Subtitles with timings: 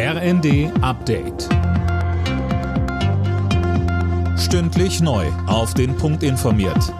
[0.00, 1.48] RND Update.
[4.38, 5.26] Stündlich neu.
[5.48, 6.94] Auf den Punkt informiert.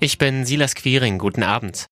[0.00, 1.18] Ich bin Silas Quiring.
[1.18, 1.86] Guten Abend.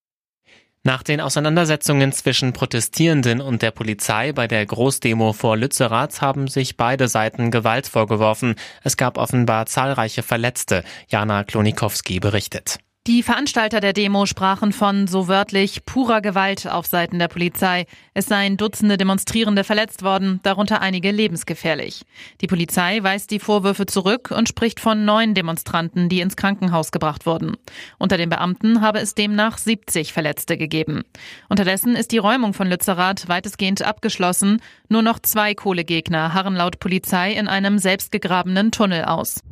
[0.83, 6.77] Nach den Auseinandersetzungen zwischen Protestierenden und der Polizei bei der Großdemo vor Lützerath haben sich
[6.77, 8.57] beide Seiten Gewalt vorgeworfen.
[8.83, 10.83] Es gab offenbar zahlreiche Verletzte.
[11.07, 12.81] Jana Klonikowski berichtet.
[13.07, 17.85] Die Veranstalter der Demo sprachen von so wörtlich purer Gewalt auf Seiten der Polizei.
[18.15, 22.07] Es seien Dutzende Demonstrierende verletzt worden, darunter einige lebensgefährlich.
[22.41, 27.27] Die Polizei weist die Vorwürfe zurück und spricht von neun Demonstranten, die ins Krankenhaus gebracht
[27.27, 27.59] wurden.
[27.99, 31.05] Unter den Beamten habe es demnach 70 Verletzte gegeben.
[31.51, 34.63] Unterdessen ist die Räumung von Lützerath weitestgehend abgeschlossen.
[34.89, 39.43] Nur noch zwei Kohlegegner harren laut Polizei in einem selbstgegrabenen Tunnel aus.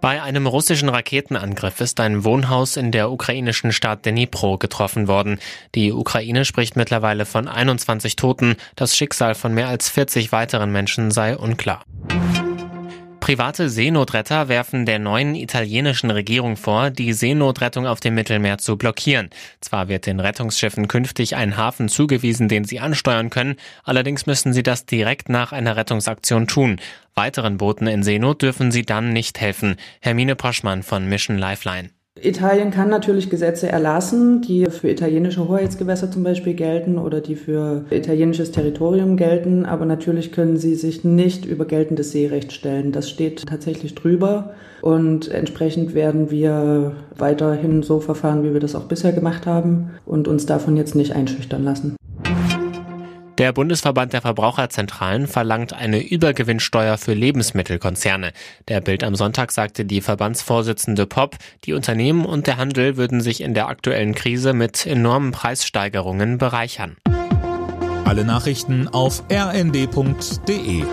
[0.00, 5.38] Bei einem russischen Raketenangriff ist ein Wohnhaus in der ukrainischen Stadt Dnipro getroffen worden.
[5.74, 8.56] Die Ukraine spricht mittlerweile von 21 Toten.
[8.76, 11.84] Das Schicksal von mehr als 40 weiteren Menschen sei unklar.
[13.30, 19.30] Private Seenotretter werfen der neuen italienischen Regierung vor, die Seenotrettung auf dem Mittelmeer zu blockieren.
[19.60, 24.64] Zwar wird den Rettungsschiffen künftig ein Hafen zugewiesen, den sie ansteuern können, allerdings müssen sie
[24.64, 26.80] das direkt nach einer Rettungsaktion tun.
[27.14, 29.76] Weiteren Booten in Seenot dürfen sie dann nicht helfen.
[30.00, 31.90] Hermine Poschmann von Mission Lifeline.
[32.22, 37.84] Italien kann natürlich Gesetze erlassen, die für italienische Hoheitsgewässer zum Beispiel gelten oder die für
[37.90, 42.92] italienisches Territorium gelten, aber natürlich können sie sich nicht über geltendes Seerecht stellen.
[42.92, 48.84] Das steht tatsächlich drüber und entsprechend werden wir weiterhin so verfahren, wie wir das auch
[48.84, 51.96] bisher gemacht haben und uns davon jetzt nicht einschüchtern lassen.
[53.40, 58.32] Der Bundesverband der Verbraucherzentralen verlangt eine Übergewinnsteuer für Lebensmittelkonzerne.
[58.68, 63.40] Der Bild am Sonntag sagte die Verbandsvorsitzende Popp, die Unternehmen und der Handel würden sich
[63.40, 66.98] in der aktuellen Krise mit enormen Preissteigerungen bereichern.
[68.04, 70.84] Alle Nachrichten auf rnd.de